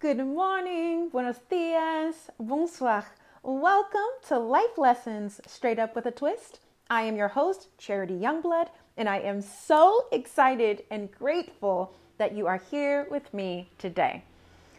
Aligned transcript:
Good 0.00 0.18
morning, 0.18 1.08
buenos 1.08 1.40
dias, 1.50 2.30
bonsoir. 2.38 3.04
Welcome 3.42 4.12
to 4.28 4.38
Life 4.38 4.78
Lessons 4.78 5.40
Straight 5.44 5.80
Up 5.80 5.96
with 5.96 6.06
a 6.06 6.12
Twist. 6.12 6.60
I 6.88 7.02
am 7.02 7.16
your 7.16 7.26
host, 7.26 7.66
Charity 7.78 8.14
Youngblood, 8.14 8.68
and 8.96 9.08
I 9.08 9.18
am 9.18 9.42
so 9.42 10.06
excited 10.12 10.84
and 10.88 11.10
grateful 11.10 11.96
that 12.16 12.32
you 12.32 12.46
are 12.46 12.62
here 12.70 13.08
with 13.10 13.34
me 13.34 13.70
today. 13.76 14.22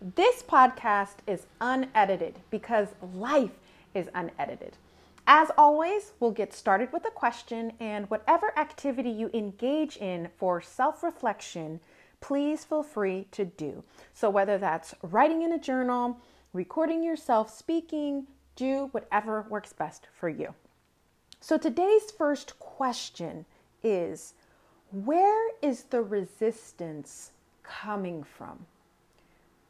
This 0.00 0.42
podcast 0.42 1.16
is 1.26 1.44
unedited 1.60 2.36
because 2.48 2.88
life 3.12 3.58
is 3.92 4.08
unedited. 4.14 4.78
As 5.26 5.50
always, 5.58 6.12
we'll 6.20 6.30
get 6.30 6.54
started 6.54 6.90
with 6.90 7.04
a 7.04 7.10
question, 7.10 7.74
and 7.78 8.08
whatever 8.08 8.58
activity 8.58 9.10
you 9.10 9.30
engage 9.34 9.98
in 9.98 10.30
for 10.38 10.62
self 10.62 11.02
reflection 11.02 11.80
please 12.22 12.64
feel 12.64 12.82
free 12.82 13.26
to 13.32 13.44
do. 13.44 13.84
So, 14.14 14.30
whether 14.30 14.56
that's 14.56 14.94
writing 15.02 15.42
in 15.42 15.52
a 15.52 15.58
journal, 15.58 16.18
recording 16.54 17.02
yourself 17.04 17.54
speaking, 17.54 18.26
do 18.56 18.88
whatever 18.92 19.44
works 19.50 19.74
best 19.74 20.06
for 20.18 20.30
you. 20.30 20.54
So, 21.40 21.58
today's 21.58 22.10
first 22.10 22.58
question 22.58 23.44
is 23.82 24.32
Where 24.90 25.50
is 25.60 25.84
the 25.84 26.00
resistance 26.00 27.32
coming 27.62 28.22
from? 28.22 28.64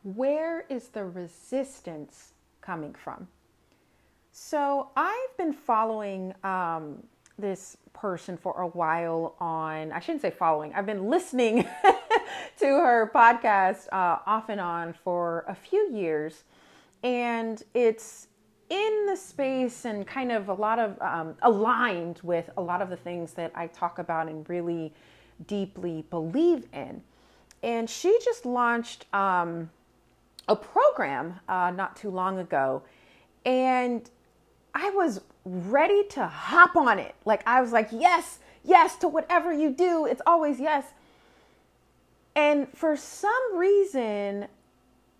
Where 0.04 0.66
is 0.68 0.88
the 0.88 1.04
resistance 1.04 2.32
coming 2.60 2.94
from? 2.94 3.26
So, 4.30 4.90
I've 4.94 5.36
been 5.36 5.52
following 5.52 6.34
um, 6.44 7.02
this 7.38 7.76
person 7.92 8.36
for 8.36 8.60
a 8.60 8.66
while 8.68 9.34
on, 9.38 9.92
I 9.92 10.00
shouldn't 10.00 10.22
say 10.22 10.30
following, 10.30 10.74
I've 10.74 10.86
been 10.86 11.08
listening 11.08 11.66
to 12.58 12.66
her 12.66 13.10
podcast 13.14 13.86
uh, 13.92 14.18
off 14.26 14.48
and 14.48 14.60
on 14.60 14.92
for 14.92 15.44
a 15.48 15.54
few 15.54 15.92
years. 15.92 16.44
And 17.02 17.62
it's 17.74 18.28
in 18.70 19.06
the 19.06 19.16
space 19.16 19.84
and 19.84 20.06
kind 20.06 20.32
of 20.32 20.48
a 20.48 20.54
lot 20.54 20.78
of 20.78 21.00
um, 21.02 21.34
aligned 21.42 22.20
with 22.22 22.48
a 22.56 22.62
lot 22.62 22.80
of 22.80 22.88
the 22.88 22.96
things 22.96 23.32
that 23.34 23.52
I 23.54 23.66
talk 23.66 23.98
about 23.98 24.28
and 24.28 24.48
really 24.48 24.92
deeply 25.46 26.04
believe 26.10 26.66
in. 26.72 27.02
And 27.62 27.88
she 27.88 28.18
just 28.24 28.46
launched 28.46 29.06
um, 29.14 29.70
a 30.48 30.56
program 30.56 31.40
uh, 31.48 31.70
not 31.70 31.96
too 31.96 32.10
long 32.10 32.38
ago. 32.38 32.82
And 33.44 34.08
I 34.74 34.90
was 34.90 35.20
ready 35.44 36.04
to 36.10 36.26
hop 36.26 36.76
on 36.76 36.98
it. 36.98 37.14
Like, 37.24 37.42
I 37.46 37.60
was 37.60 37.72
like, 37.72 37.88
yes, 37.92 38.38
yes 38.64 38.96
to 38.96 39.08
whatever 39.08 39.52
you 39.52 39.70
do. 39.70 40.06
It's 40.06 40.22
always 40.26 40.58
yes. 40.58 40.84
And 42.34 42.68
for 42.74 42.96
some 42.96 43.56
reason, 43.56 44.46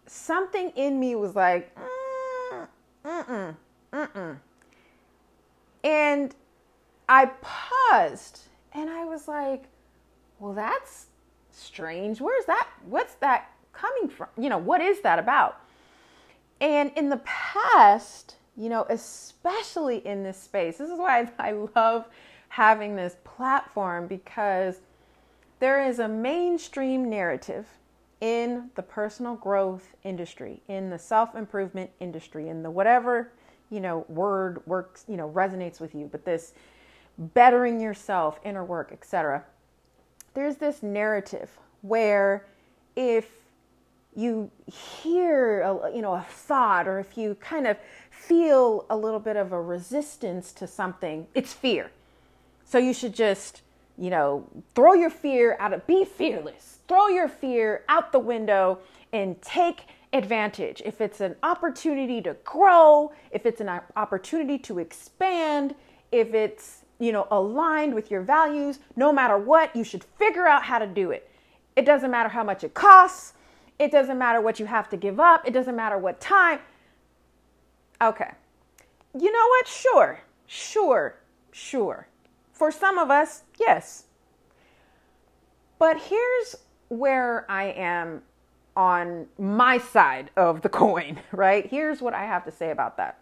something 0.07 0.71
in 0.71 0.99
me 0.99 1.15
was 1.15 1.35
like, 1.35 1.75
mm, 1.75 2.67
mm-mm, 3.05 3.57
mm-mm. 3.93 4.37
And 5.85 6.35
I 7.09 7.27
paused 7.41 8.43
and 8.73 8.89
I 8.89 9.05
was 9.05 9.29
like, 9.29 9.65
well, 10.39 10.55
that's 10.55 11.07
strange. 11.51 12.21
Where's 12.21 12.47
that? 12.47 12.69
What's 12.87 13.15
that 13.17 13.51
coming 13.73 14.09
from? 14.09 14.29
You 14.39 14.49
know, 14.49 14.59
what 14.59 14.81
is 14.81 15.01
that 15.03 15.19
about? 15.19 15.61
And 16.61 16.93
in 16.97 17.09
the 17.09 17.21
past, 17.25 18.37
you 18.57 18.69
know, 18.69 18.87
especially 18.89 20.07
in 20.07 20.23
this 20.23 20.41
space, 20.41 20.79
this 20.79 20.91
is 20.91 20.99
why 20.99 21.29
I 21.39 21.53
love 21.75 22.07
having 22.49 22.97
this 22.97 23.17
platform 23.25 24.07
because 24.07 24.81
there 25.63 25.81
is 25.81 26.01
a 26.01 26.09
mainstream 26.09 27.09
narrative 27.09 27.69
in 28.21 28.69
the 28.75 28.83
personal 28.83 29.37
growth 29.37 29.95
industry, 30.03 30.61
in 30.67 30.91
the 30.91 30.99
self 30.99 31.37
improvement 31.37 31.89
industry, 32.01 32.49
in 32.49 32.65
the 32.65 32.71
whatever, 32.71 33.31
you 33.71 33.79
know, 33.79 34.05
word 34.09 34.61
works, 34.67 35.05
you 35.07 35.17
know, 35.17 35.31
resonates 35.31 35.81
with 35.81 35.95
you, 35.95 36.09
but 36.11 36.25
this 36.25 36.53
bettering 37.17 37.81
yourself, 37.81 38.41
inner 38.45 38.65
work, 38.65 38.91
etc. 38.91 39.45
There's 40.35 40.57
this 40.57 40.83
narrative 40.83 41.57
where 41.83 42.45
if 42.97 43.31
you 44.17 44.51
hear 44.67 45.61
a, 45.61 45.95
you 45.95 46.03
know 46.03 46.15
a 46.15 46.27
thought 46.29 46.89
or 46.89 46.99
if 46.99 47.17
you 47.17 47.37
kind 47.37 47.69
of 47.69 47.77
feel 48.11 48.85
a 48.91 48.97
little 48.97 49.21
bit 49.21 49.37
of 49.37 49.53
a 49.53 49.63
resistance 49.63 50.53
to 50.53 50.67
something 50.67 51.27
it's 51.35 51.55
fear 51.55 51.91
so 52.65 52.77
you 52.77 52.93
should 52.93 53.15
just 53.15 53.63
you 53.99 54.11
know, 54.11 54.47
throw 54.75 54.95
your 54.95 55.11
fear 55.11 55.57
out 55.61 55.73
of, 55.73 55.87
be 55.87 56.05
fearless. 56.05 56.79
Throw 56.89 57.09
your 57.09 57.29
fear 57.29 57.85
out 57.89 58.13
the 58.13 58.19
window 58.19 58.79
and 59.13 59.41
take 59.43 59.87
advantage. 60.13 60.83
If 60.85 61.01
it's 61.01 61.21
an 61.21 61.37
opportunity 61.43 62.21
to 62.23 62.37
grow, 62.45 63.13
if 63.31 63.47
it's 63.47 63.61
an 63.61 63.81
opportunity 63.97 64.59
to 64.59 64.79
expand, 64.79 65.75
if 66.11 66.35
it's, 66.35 66.85
you 66.99 67.13
know, 67.13 67.27
aligned 67.31 67.95
with 67.95 68.11
your 68.11 68.23
values, 68.23 68.79
no 68.97 69.13
matter 69.13 69.39
what, 69.39 69.75
you 69.75 69.85
should 69.85 70.05
figure 70.05 70.47
out 70.47 70.63
how 70.63 70.79
to 70.79 70.87
do 70.87 71.11
it. 71.11 71.31
It 71.77 71.87
doesn't 71.87 72.11
matter 72.11 72.29
how 72.29 72.45
much 72.45 72.65
it 72.65 72.75
costs. 72.75 73.35
It 73.79 73.91
doesn't 73.91 74.19
matter 74.19 74.41
what 74.41 74.61
you 74.61 74.67
have 74.67 74.89
to 74.91 74.97
give 74.97 75.19
up. 75.19 75.47
It 75.47 75.53
doesn't 75.53 75.75
matter 75.75 75.99
what 75.99 76.21
time. 76.21 76.61
Okay. 78.01 78.31
You 79.19 79.33
know 79.33 79.47
what? 79.49 79.67
Sure. 79.67 80.21
Sure. 80.47 81.17
Sure. 81.51 82.07
For 82.63 82.71
some 82.71 82.97
of 82.97 83.11
us, 83.11 83.43
yes. 83.59 84.05
But 85.81 86.01
here's 86.01 86.55
where 86.91 87.45
I 87.51 87.73
am 87.73 88.23
on 88.77 89.27
my 89.37 89.79
side 89.79 90.31
of 90.37 90.63
the 90.63 90.69
coin, 90.83 91.19
right? 91.33 91.67
Here's 91.67 92.01
what 92.01 92.15
I 92.15 92.25
have 92.25 92.45
to 92.45 92.53
say 92.53 92.71
about 92.71 92.99
that. 92.99 93.19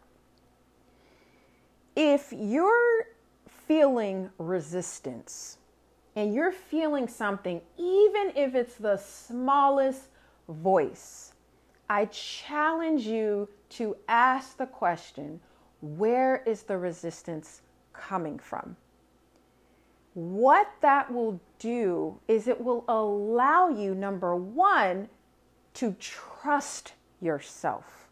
If 1.96 2.34
you're 2.36 3.06
feeling 3.66 4.28
resistance 4.36 5.56
and 6.14 6.34
you're 6.34 6.52
feeling 6.52 7.08
something, 7.08 7.62
even 7.78 8.32
if 8.36 8.54
it's 8.54 8.74
the 8.74 8.98
smallest 8.98 10.08
voice, 10.50 11.32
I 11.88 12.04
challenge 12.12 13.06
you 13.06 13.48
to 13.70 13.96
ask 14.06 14.58
the 14.58 14.66
question 14.66 15.40
where 15.80 16.42
is 16.44 16.64
the 16.64 16.76
resistance 16.76 17.62
coming 17.94 18.38
from? 18.38 18.76
What 20.14 20.70
that 20.80 21.12
will 21.12 21.40
do 21.58 22.18
is 22.26 22.48
it 22.48 22.60
will 22.60 22.84
allow 22.88 23.68
you, 23.68 23.94
number 23.94 24.34
one, 24.34 25.08
to 25.74 25.94
trust 26.00 26.94
yourself. 27.20 28.08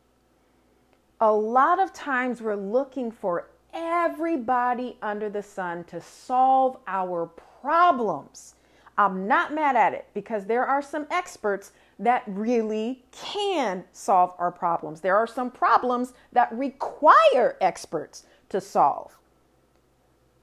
A 1.21 1.33
lot 1.33 1.81
of 1.81 1.93
times 1.93 2.41
we're 2.41 2.55
looking 2.55 3.11
for 3.11 3.49
everybody 3.75 4.97
under 5.03 5.29
the 5.29 5.43
sun 5.43 5.85
to 5.85 6.01
solve 6.01 6.79
our 6.87 7.27
problems. 7.61 8.55
I'm 8.97 9.27
not 9.27 9.55
mad 9.55 9.77
at 9.77 9.95
it 9.95 10.07
because 10.15 10.47
there 10.47 10.65
are 10.65 10.83
some 10.83 11.07
experts 11.11 11.73
that 11.99 12.23
really 12.27 13.05
can 13.11 13.85
solve 13.93 14.35
our 14.39 14.53
problems. 14.53 15.01
There 15.01 15.17
are 15.17 15.27
some 15.27 15.51
problems 15.51 16.13
that 16.33 16.53
require 16.53 17.57
experts 17.61 18.25
to 18.51 18.61
solve. 18.61 19.17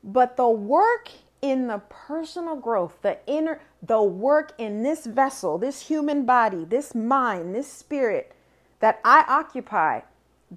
But 0.04 0.38
the 0.38 0.50
work 0.50 1.10
in 1.46 1.68
the 1.68 1.78
personal 1.90 2.56
growth, 2.56 2.98
the 3.04 3.20
inner, 3.28 3.62
the 3.84 4.02
work 4.02 4.54
in 4.58 4.82
this 4.82 5.06
vessel, 5.06 5.60
this 5.60 5.82
human 5.82 6.26
body, 6.26 6.66
this 6.66 6.96
mind, 6.96 7.54
this 7.54 7.72
spirit 7.72 8.34
that 8.80 9.00
I 9.06 9.24
occupy, 9.28 10.02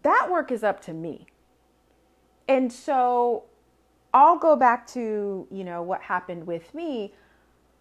that 0.02 0.28
work 0.30 0.50
is 0.50 0.64
up 0.64 0.80
to 0.84 0.94
me. 0.94 1.26
And 2.48 2.72
so 2.72 3.44
I'll 4.14 4.38
go 4.38 4.56
back 4.56 4.86
to, 4.88 5.46
you 5.50 5.62
know, 5.62 5.82
what 5.82 6.00
happened 6.00 6.46
with 6.46 6.74
me. 6.74 7.12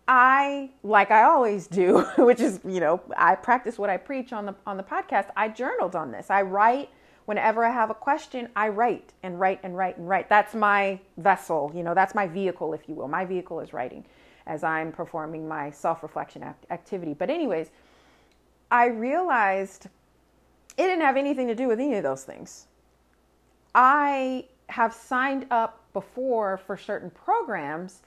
I, 0.10 0.72
like 0.84 1.10
I 1.10 1.24
always 1.24 1.68
do, 1.68 2.02
which 2.18 2.42
is, 2.42 2.60
you 2.68 2.82
know, 2.82 3.02
I 3.16 3.36
practice 3.36 3.80
what 3.80 3.90
I 3.90 3.96
preach 3.96 4.34
on 4.34 4.46
the 4.46 4.56
on 4.66 4.76
the 4.76 4.84
podcast. 4.84 5.30
I 5.38 5.48
journaled 5.48 5.96
on 5.96 6.12
this. 6.12 6.30
I 6.30 6.42
write 6.42 6.90
whenever 7.28 7.66
I 7.66 7.72
have 7.72 7.90
a 7.90 7.94
question, 7.94 8.48
I 8.56 8.70
write 8.70 9.12
and 9.22 9.38
write 9.38 9.60
and 9.62 9.76
write 9.78 9.98
and 9.98 10.08
write. 10.08 10.30
That's 10.30 10.56
my 10.56 10.98
vessel, 11.18 11.72
you 11.76 11.84
know, 11.84 11.94
that's 11.94 12.16
my 12.16 12.26
vehicle, 12.26 12.74
if 12.74 12.88
you 12.88 12.96
will. 12.96 13.10
My 13.10 13.26
vehicle 13.26 13.60
is 13.60 13.74
writing 13.74 14.06
as 14.48 14.64
I'm 14.64 14.94
performing 14.94 15.46
my 15.46 15.70
self 15.70 16.04
reflection 16.04 16.42
act- 16.42 16.66
activity. 16.72 17.14
But, 17.14 17.30
anyways, 17.30 17.70
I 18.72 18.86
realized 18.88 19.88
it 20.78 20.84
didn't 20.84 21.02
have 21.02 21.18
anything 21.18 21.48
to 21.48 21.56
do 21.56 21.68
with 21.68 21.82
any 21.82 21.96
of 21.96 22.04
those 22.04 22.24
things. 22.24 22.68
I 23.76 24.46
have 24.70 24.94
signed 24.94 25.48
up 25.52 25.84
before 25.92 26.58
for 26.58 26.78
certain 26.78 27.10
programs, 27.10 28.04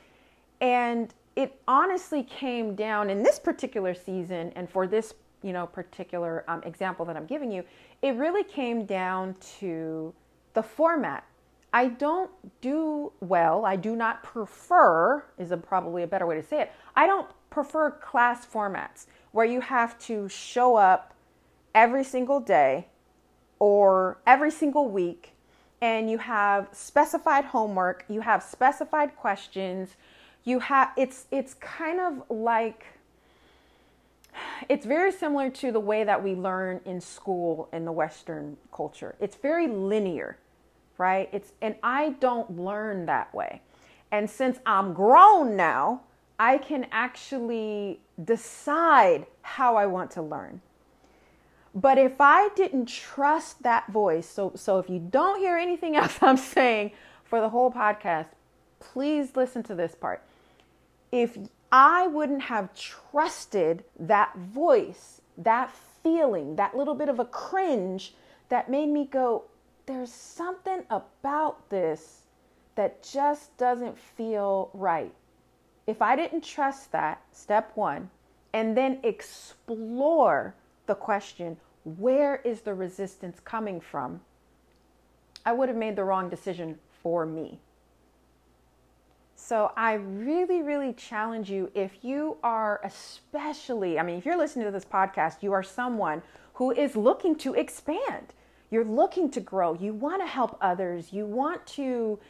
and 0.63 1.13
it 1.37 1.61
honestly 1.69 2.23
came 2.23 2.75
down 2.75 3.11
in 3.11 3.23
this 3.23 3.39
particular 3.39 3.93
season 3.93 4.51
and 4.57 4.69
for 4.69 4.87
this 4.87 5.13
you 5.43 5.53
know 5.53 5.67
particular 5.67 6.45
um, 6.49 6.63
example 6.65 7.05
that 7.05 7.17
i'm 7.17 7.27
giving 7.27 7.51
you 7.51 7.65
it 8.03 8.15
really 8.17 8.45
came 8.45 8.85
down 8.87 9.35
to 9.59 10.15
the 10.55 10.63
format. 10.63 11.25
I 11.73 11.87
don't 11.89 12.31
do 12.61 13.13
well 13.21 13.65
i 13.65 13.77
do 13.77 13.95
not 13.95 14.23
prefer 14.23 15.25
is 15.39 15.53
a, 15.53 15.57
probably 15.57 16.03
a 16.03 16.07
better 16.07 16.27
way 16.27 16.35
to 16.35 16.43
say 16.43 16.63
it 16.63 16.73
i 16.97 17.07
don't 17.07 17.29
prefer 17.51 17.91
class 17.91 18.45
formats 18.45 19.07
where 19.33 19.47
you 19.47 19.61
have 19.61 19.99
to 20.01 20.29
show 20.29 20.77
up 20.77 21.15
every 21.75 22.03
single 22.03 22.41
day 22.41 22.89
or 23.61 24.19
every 24.27 24.51
single 24.51 24.89
week 24.89 25.35
and 25.81 26.11
you 26.11 26.19
have 26.19 26.69
specified 26.73 27.45
homework, 27.47 28.05
you 28.09 28.21
have 28.21 28.43
specified 28.43 29.17
questions, 29.17 29.97
you 30.45 30.59
have 30.59 30.91
it's 30.97 31.27
it's 31.31 31.55
kind 31.55 32.01
of 32.01 32.23
like 32.31 32.87
it's 34.69 34.87
very 34.87 35.13
similar 35.13 35.51
to 35.51 35.73
the 35.73 35.81
way 35.81 36.05
that 36.05 36.23
we 36.23 36.35
learn 36.35 36.81
in 36.85 37.01
school 37.01 37.69
in 37.73 37.85
the 37.85 37.93
western 37.93 38.57
culture. 38.73 39.15
It's 39.21 39.37
very 39.37 39.67
linear, 39.67 40.37
right? 40.99 41.29
It's 41.33 41.53
and 41.61 41.75
I 41.83 42.11
don't 42.21 42.59
learn 42.59 43.07
that 43.07 43.33
way. 43.35 43.63
And 44.13 44.29
since 44.29 44.59
I'm 44.67 44.93
grown 44.93 45.57
now, 45.57 46.03
I 46.39 46.59
can 46.59 46.87
actually 46.91 48.01
decide 48.23 49.27
how 49.43 49.77
I 49.77 49.87
want 49.87 50.11
to 50.13 50.23
learn. 50.23 50.61
But 51.75 51.99
if 51.99 52.21
I 52.21 52.49
didn't 52.57 52.87
trust 52.87 53.63
that 53.63 53.91
voice, 53.91 54.29
so 54.29 54.53
so 54.55 54.79
if 54.79 54.91
you 54.91 54.99
don't 54.99 55.39
hear 55.39 55.57
anything 55.57 55.97
else 56.01 56.19
I'm 56.21 56.37
saying 56.37 56.93
for 57.25 57.41
the 57.41 57.49
whole 57.49 57.71
podcast, 57.71 58.27
please 58.81 59.37
listen 59.37 59.63
to 59.65 59.75
this 59.75 59.95
part. 59.95 60.23
If 61.13 61.39
I 61.73 62.09
wouldn't 62.09 62.43
have 62.43 62.75
trusted 62.75 63.85
that 63.99 64.37
voice, 64.37 65.21
that 65.39 65.71
feeling, 66.03 66.57
that 66.57 66.77
little 66.77 66.95
bit 66.95 67.09
of 67.09 67.21
a 67.21 67.25
cringe 67.25 68.15
that 68.49 68.71
made 68.71 68.89
me 68.89 69.05
go, 69.05 69.45
there's 69.87 70.13
something 70.13 70.83
about 70.91 71.69
this 71.71 72.23
that 72.75 73.03
just 73.03 73.57
doesn't 73.57 73.99
feel 73.99 74.71
right. 74.73 75.13
If 75.87 76.03
I 76.03 76.17
didn't 76.17 76.45
trust 76.45 76.93
that, 76.93 77.23
step 77.33 77.73
one, 77.75 78.11
and 78.53 78.77
then 78.77 78.99
explore 79.03 80.55
the 80.87 80.95
question 80.95 81.57
where 81.85 82.37
is 82.37 82.61
the 82.61 82.75
resistance 82.75 83.39
coming 83.41 83.81
from? 83.81 84.21
I 85.47 85.53
would 85.53 85.69
have 85.69 85.79
made 85.79 85.97
the 85.97 86.05
wrong 86.05 86.29
decision 86.29 86.79
for 87.03 87.25
me. 87.25 87.59
So 89.43 89.73
I 89.77 89.95
really, 89.95 90.63
really 90.63 90.93
challenge 90.93 91.51
you 91.51 91.71
if 91.75 92.05
you 92.05 92.37
are, 92.43 92.81
especially, 92.85 93.99
I 93.99 94.03
mean, 94.03 94.17
if 94.19 94.27
you're 94.27 94.37
listening 94.37 94.67
to 94.67 94.71
this 94.71 94.85
podcast, 94.85 95.43
you 95.43 95.53
are 95.53 95.63
someone 95.63 96.23
who 96.55 96.71
is 96.71 96.95
looking 96.95 97.35
to 97.37 97.55
expand. 97.55 98.35
You're 98.71 98.85
looking 98.85 99.31
to 99.31 99.41
grow. 99.41 99.75
You 99.75 99.95
want 99.95 100.23
to 100.23 100.27
help 100.27 100.57
others. 100.61 101.13
You 101.13 101.27
want 101.27 101.67
to 101.69 102.21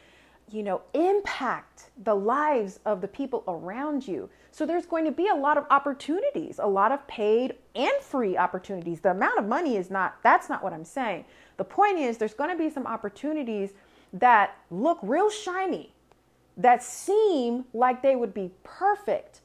you 0.51 0.63
know, 0.63 0.81
impact 0.93 1.91
the 2.03 2.13
lives 2.13 2.79
of 2.85 3.01
the 3.01 3.07
people 3.07 3.43
around 3.47 4.07
you. 4.07 4.29
So 4.51 4.65
there's 4.65 4.85
going 4.85 5.05
to 5.05 5.11
be 5.11 5.27
a 5.27 5.35
lot 5.35 5.57
of 5.57 5.65
opportunities, 5.69 6.59
a 6.59 6.67
lot 6.67 6.91
of 6.91 7.05
paid 7.07 7.55
and 7.75 7.93
free 8.01 8.35
opportunities. 8.37 8.99
The 8.99 9.11
amount 9.11 9.37
of 9.37 9.45
money 9.45 9.77
is 9.77 9.89
not, 9.89 10.17
that's 10.23 10.49
not 10.49 10.63
what 10.63 10.73
I'm 10.73 10.83
saying. 10.83 11.25
The 11.57 11.63
point 11.63 11.99
is, 11.99 12.17
there's 12.17 12.33
going 12.33 12.49
to 12.49 12.57
be 12.57 12.69
some 12.69 12.85
opportunities 12.85 13.71
that 14.13 14.57
look 14.71 14.99
real 15.01 15.29
shiny, 15.29 15.93
that 16.57 16.83
seem 16.83 17.65
like 17.73 18.01
they 18.01 18.15
would 18.15 18.33
be 18.33 18.51
perfect. 18.63 19.41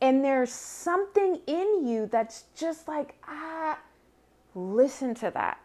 And 0.00 0.24
there's 0.24 0.52
something 0.52 1.40
in 1.46 1.86
you 1.86 2.08
that's 2.10 2.44
just 2.54 2.88
like, 2.88 3.14
ah, 3.28 3.78
listen 4.54 5.14
to 5.16 5.30
that. 5.32 5.60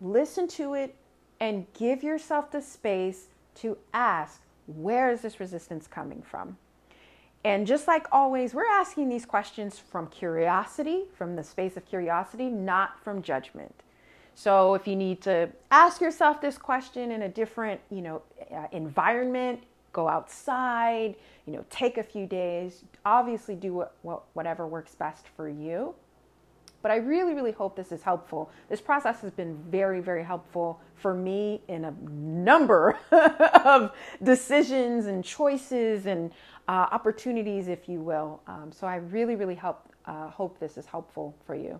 Listen 0.00 0.46
to 0.48 0.74
it 0.74 0.94
and 1.40 1.66
give 1.74 2.02
yourself 2.02 2.50
the 2.50 2.62
space 2.62 3.28
to 3.56 3.76
ask, 3.92 4.40
where 4.66 5.10
is 5.10 5.22
this 5.22 5.40
resistance 5.40 5.86
coming 5.86 6.22
from? 6.22 6.56
And 7.42 7.66
just 7.66 7.88
like 7.88 8.06
always, 8.12 8.54
we're 8.54 8.70
asking 8.70 9.08
these 9.08 9.24
questions 9.24 9.78
from 9.78 10.06
curiosity, 10.08 11.04
from 11.16 11.36
the 11.36 11.42
space 11.42 11.76
of 11.76 11.86
curiosity, 11.86 12.48
not 12.48 13.02
from 13.02 13.22
judgment. 13.22 13.74
So 14.34 14.74
if 14.74 14.86
you 14.86 14.94
need 14.94 15.22
to 15.22 15.48
ask 15.70 16.00
yourself 16.00 16.40
this 16.40 16.58
question 16.58 17.10
in 17.10 17.22
a 17.22 17.28
different, 17.28 17.80
you 17.90 18.02
know, 18.02 18.22
uh, 18.54 18.66
environment, 18.72 19.60
go 19.92 20.08
outside, 20.08 21.16
you 21.46 21.52
know, 21.52 21.64
take 21.70 21.98
a 21.98 22.02
few 22.02 22.26
days, 22.26 22.84
obviously 23.04 23.54
do 23.54 23.72
what, 23.74 23.96
what, 24.02 24.22
whatever 24.34 24.66
works 24.66 24.94
best 24.94 25.26
for 25.36 25.48
you. 25.48 25.94
But 26.82 26.90
I 26.90 26.96
really, 26.96 27.34
really 27.34 27.52
hope 27.52 27.76
this 27.76 27.92
is 27.92 28.02
helpful. 28.02 28.50
This 28.70 28.80
process 28.80 29.20
has 29.20 29.32
been 29.32 29.58
very, 29.70 30.00
very 30.00 30.24
helpful 30.24 30.80
for 30.94 31.12
me 31.12 31.60
in 31.68 31.84
a 31.84 31.94
number 32.10 32.98
of 33.12 33.92
decisions 34.22 35.06
and 35.06 35.22
choices 35.22 36.06
and 36.06 36.30
uh, 36.68 36.86
opportunities, 36.90 37.68
if 37.68 37.88
you 37.88 38.00
will. 38.00 38.40
Um, 38.46 38.72
so 38.72 38.86
I 38.86 38.96
really, 38.96 39.36
really 39.36 39.54
help, 39.54 39.90
uh, 40.06 40.28
hope 40.28 40.58
this 40.58 40.78
is 40.78 40.86
helpful 40.86 41.36
for 41.44 41.54
you. 41.54 41.78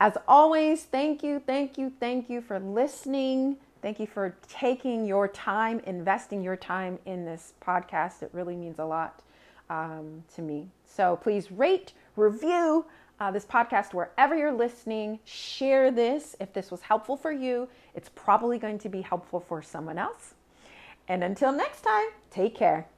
As 0.00 0.18
always, 0.26 0.82
thank 0.82 1.22
you, 1.22 1.40
thank 1.46 1.78
you, 1.78 1.92
thank 2.00 2.28
you 2.28 2.40
for 2.40 2.58
listening. 2.58 3.56
Thank 3.86 4.00
you 4.00 4.08
for 4.08 4.34
taking 4.48 5.06
your 5.06 5.28
time, 5.28 5.78
investing 5.86 6.42
your 6.42 6.56
time 6.56 6.98
in 7.06 7.24
this 7.24 7.52
podcast. 7.64 8.20
It 8.20 8.30
really 8.32 8.56
means 8.56 8.80
a 8.80 8.84
lot 8.84 9.22
um, 9.70 10.24
to 10.34 10.42
me. 10.42 10.66
So 10.84 11.14
please 11.22 11.52
rate, 11.52 11.92
review, 12.16 12.84
uh, 13.20 13.30
this 13.30 13.44
podcast 13.44 13.94
wherever 13.94 14.36
you're 14.36 14.52
listening. 14.52 15.20
Share 15.24 15.92
this 15.92 16.34
if 16.40 16.52
this 16.52 16.72
was 16.72 16.80
helpful 16.80 17.16
for 17.16 17.30
you. 17.30 17.68
It's 17.94 18.10
probably 18.12 18.58
going 18.58 18.80
to 18.80 18.88
be 18.88 19.02
helpful 19.02 19.38
for 19.38 19.62
someone 19.62 19.98
else. 19.98 20.34
And 21.06 21.22
until 21.22 21.52
next 21.52 21.82
time, 21.82 22.08
take 22.28 22.56
care. 22.56 22.88